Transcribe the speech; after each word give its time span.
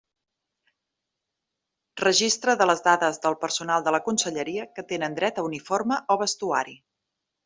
Registre 2.03 2.57
de 2.61 2.67
les 2.69 2.81
dades 2.87 3.21
del 3.27 3.37
personal 3.43 3.85
de 3.89 3.93
la 3.97 4.01
conselleria 4.11 4.65
que 4.79 4.87
tenen 4.93 5.19
dret 5.23 5.39
a 5.43 5.45
uniforme 5.53 6.01
o 6.17 6.23
vestuari. 6.27 6.75